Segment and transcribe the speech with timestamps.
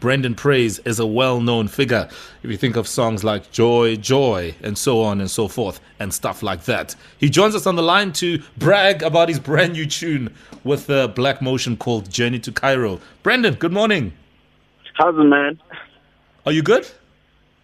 [0.00, 2.08] Brenden Praise is a well known figure.
[2.42, 6.12] If you think of songs like Joy, Joy, and so on and so forth, and
[6.12, 6.94] stuff like that.
[7.18, 10.34] He joins us on the line to brag about his brand new tune
[10.64, 13.00] with uh, Black Motion called Journey to Cairo.
[13.22, 14.12] Brenden, good morning.
[14.94, 15.60] How's it, man?
[16.46, 16.88] Are you good?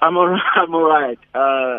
[0.00, 1.18] I'm all, I'm all right.
[1.34, 1.39] Uh,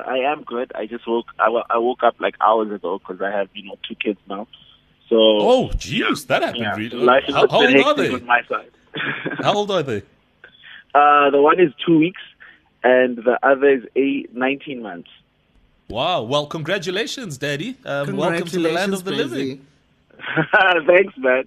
[0.10, 0.72] I am good.
[0.74, 3.76] I just woke I, I woke up like hours ago because I have you know
[3.88, 4.48] two kids now.
[5.10, 6.64] So Oh, jeez, that happened.
[6.64, 6.98] yeah, really.
[6.98, 8.14] life is How, how old are they?
[8.14, 8.72] on my side.
[9.44, 10.02] How old are they?
[10.98, 12.22] uh, the one is two weeks,
[12.84, 15.10] and the other is eight, 19 months.
[15.90, 16.24] Wow.
[16.24, 17.78] Well, congratulations, Daddy.
[17.86, 19.66] Um, welcome to the land of the living.
[20.88, 21.46] Thanks, man.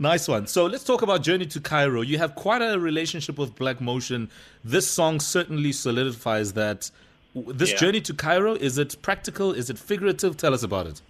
[0.00, 0.46] Nice one.
[0.46, 2.02] So let's talk about Journey to Cairo.
[2.02, 4.30] You have quite a relationship with Black Motion.
[4.64, 6.90] This song certainly solidifies that.
[7.34, 7.76] This Yeah.
[7.78, 9.52] journey to Cairo, is it practical?
[9.52, 10.36] Is it figurative?
[10.36, 11.02] Tell us about it.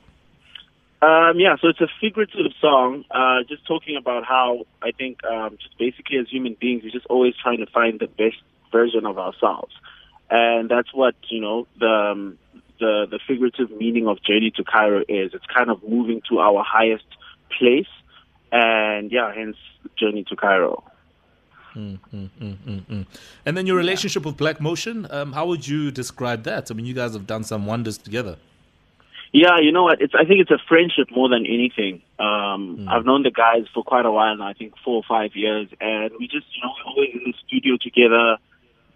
[1.01, 5.57] Um, yeah, so it's a figurative song, uh, just talking about how I think um,
[5.63, 9.17] just basically as human beings, we're just always trying to find the best version of
[9.17, 9.73] ourselves,
[10.29, 12.39] and that's what you know the um,
[12.81, 15.35] the the figurative meaning of Journey to Cairo is.
[15.35, 17.07] It's kind of moving to our highest
[17.57, 17.87] place,
[18.51, 19.57] and yeah, hence
[19.97, 20.83] Journey to Cairo.
[21.77, 22.01] And
[23.45, 26.73] then your relationship with Black Motion, um, how would you describe that?
[26.73, 28.37] I mean, you guys have done some wonders together.
[29.33, 30.01] Yeah, you know what?
[30.01, 32.01] It's I think it's a friendship more than anything.
[32.19, 34.49] Um, I've known the guys for quite a while now.
[34.49, 37.35] I think four or five years, and we just you know we're always in the
[37.47, 38.39] studio together,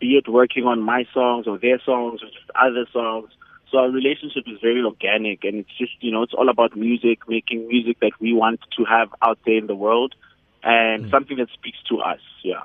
[0.01, 3.31] be it working on my songs or their songs or just other songs.
[3.71, 7.29] So our relationship is very organic, and it's just you know it's all about music,
[7.29, 10.15] making music that we want to have out there in the world,
[10.63, 12.21] and something that speaks to us.
[12.43, 12.63] Yeah.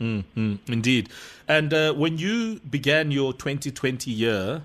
[0.00, 1.08] Mm, mm, indeed.
[1.48, 4.62] And uh, when you began your 2020 year,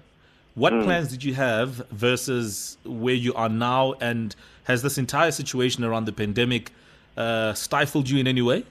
[0.58, 3.94] what plans did you have versus where you are now?
[4.02, 6.72] And has this entire situation around the pandemic
[7.16, 8.66] uh, stifled you in any way?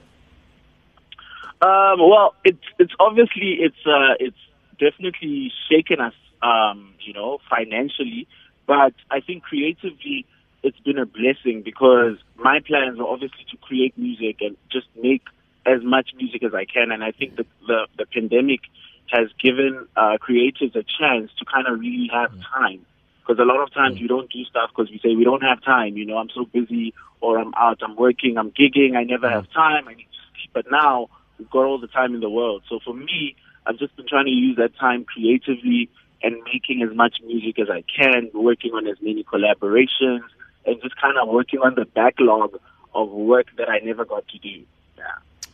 [1.63, 4.37] Um, well, it's it's obviously it's uh, it's
[4.81, 8.27] definitely shaken us, um, you know, financially,
[8.67, 10.27] but I think creatively
[10.65, 15.23] it's been a blessing because my plans are obviously to create music and just make
[15.65, 18.63] as much music as I can, and I think the the, the pandemic
[19.11, 22.43] has given uh, creatives a chance to kind of really have mm.
[22.53, 22.85] time.
[23.21, 24.03] Because a lot of times mm.
[24.03, 25.97] we don't do stuff because we say we don't have time.
[25.97, 29.33] You know, I'm so busy, or I'm out, I'm working, I'm gigging, I never mm.
[29.33, 29.89] have time.
[29.89, 30.51] I need to sleep.
[30.53, 31.09] But now
[31.39, 32.63] we've got all the time in the world.
[32.69, 35.91] So for me, I've just been trying to use that time creatively
[36.23, 40.23] and making as much music as I can, working on as many collaborations,
[40.65, 42.59] and just kind of working on the backlog
[42.95, 44.65] of work that I never got to do.
[44.97, 45.05] Yeah.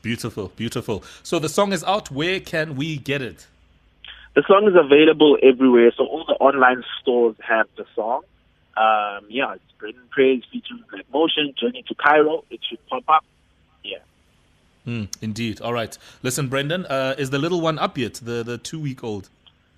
[0.02, 1.04] Beautiful, beautiful.
[1.22, 2.10] So the song is out.
[2.10, 3.46] Where can we get it?
[4.34, 8.22] The song is available everywhere, so all the online stores have the song.
[8.76, 12.42] Um, yeah, it's Brenden Praise featuring Black Motion, Journey to Cairo.
[12.50, 13.24] It should pop up.
[13.84, 13.98] Yeah.
[14.86, 15.60] Mm, indeed.
[15.60, 15.96] All right.
[16.22, 18.14] Listen, Brenden, uh, is the little one up yet?
[18.14, 19.28] The the two week old.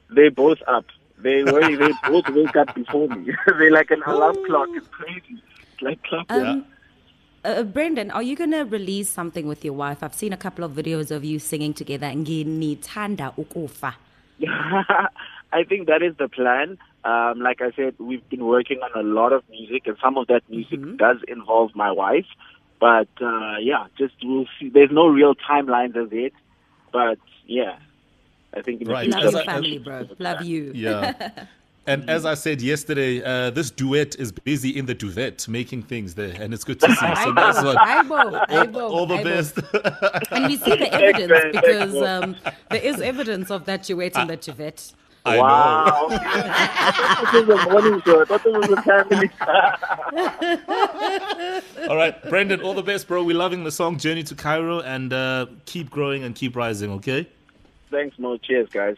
[0.09, 0.87] They're both up.
[1.19, 3.33] They were, they both wake up before me.
[3.47, 4.69] They're like an alarm clock.
[4.73, 5.43] It's crazy.
[5.73, 6.27] It's like clock.
[6.31, 6.67] Um,
[7.45, 10.03] uh, Brenden, are you going to release something with your wife?
[10.03, 12.07] I've seen a couple of videos of you singing together.
[12.07, 13.95] Nginithanda ukufa.
[14.39, 14.83] Yeah.
[15.53, 16.79] I think that is the plan.
[17.05, 20.27] Um, like I said, we've been working on a lot of music, and some of
[20.29, 22.27] that music does involve my wife.
[22.81, 24.69] But uh, yeah, just we'll see.
[24.71, 26.33] There's no real timelines as yet,
[26.93, 27.77] but yeah,
[28.53, 29.05] I think in the Right.
[29.05, 30.09] future- Love As your family, bro.
[30.19, 30.73] Love you.
[30.75, 31.31] Yeah.
[31.87, 36.15] And as I said yesterday, uh, this duet is busy in the duvet making things
[36.15, 36.95] there, and it's good to see.
[36.95, 37.77] So that's what.
[37.77, 39.25] Aibo, All, aibo, all the aibo.
[39.25, 39.59] best.
[40.33, 42.37] And we see the evidence because um,
[42.71, 44.93] there is evidence of that duet in the duvet.
[45.27, 45.43] I know.
[45.43, 46.09] Wow.
[47.33, 48.21] this is a morning show.
[48.21, 49.31] I thought it was a family.
[51.89, 53.25] All right, Brenden, all the best, bro.
[53.25, 57.27] We're loving the song Journey to Cairo, and uh, keep growing and keep rising, okay?
[57.91, 58.37] Thanks, Mo.
[58.37, 58.97] Cheers, guys.